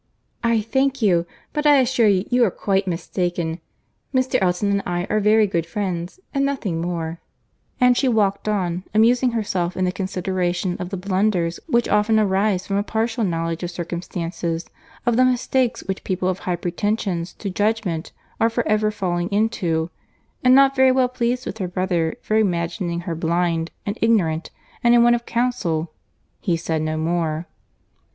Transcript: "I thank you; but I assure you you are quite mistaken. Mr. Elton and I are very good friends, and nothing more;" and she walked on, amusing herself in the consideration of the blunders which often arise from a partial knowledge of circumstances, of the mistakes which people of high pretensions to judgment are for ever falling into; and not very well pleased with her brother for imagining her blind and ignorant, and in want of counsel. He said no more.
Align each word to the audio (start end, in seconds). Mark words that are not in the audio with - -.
"I 0.43 0.61
thank 0.61 1.03
you; 1.03 1.27
but 1.53 1.67
I 1.67 1.77
assure 1.77 2.07
you 2.07 2.25
you 2.31 2.43
are 2.43 2.49
quite 2.49 2.87
mistaken. 2.87 3.61
Mr. 4.11 4.39
Elton 4.41 4.71
and 4.71 4.81
I 4.83 5.05
are 5.11 5.19
very 5.19 5.45
good 5.45 5.67
friends, 5.67 6.19
and 6.33 6.43
nothing 6.43 6.81
more;" 6.81 7.19
and 7.79 7.95
she 7.95 8.07
walked 8.07 8.47
on, 8.49 8.83
amusing 8.95 9.33
herself 9.33 9.77
in 9.77 9.85
the 9.85 9.91
consideration 9.91 10.75
of 10.79 10.89
the 10.89 10.97
blunders 10.97 11.59
which 11.67 11.87
often 11.87 12.19
arise 12.19 12.65
from 12.65 12.77
a 12.77 12.81
partial 12.83 13.23
knowledge 13.23 13.61
of 13.61 13.69
circumstances, 13.69 14.67
of 15.05 15.17
the 15.17 15.23
mistakes 15.23 15.83
which 15.83 16.03
people 16.03 16.29
of 16.29 16.39
high 16.39 16.55
pretensions 16.55 17.33
to 17.33 17.51
judgment 17.51 18.11
are 18.39 18.49
for 18.49 18.67
ever 18.67 18.89
falling 18.89 19.29
into; 19.29 19.91
and 20.43 20.55
not 20.55 20.75
very 20.75 20.91
well 20.91 21.09
pleased 21.09 21.45
with 21.45 21.59
her 21.59 21.67
brother 21.67 22.17
for 22.23 22.37
imagining 22.37 23.01
her 23.01 23.13
blind 23.13 23.69
and 23.85 23.99
ignorant, 24.01 24.49
and 24.83 24.95
in 24.95 25.03
want 25.03 25.13
of 25.13 25.27
counsel. 25.27 25.91
He 26.39 26.57
said 26.57 26.81
no 26.81 26.97
more. 26.97 27.45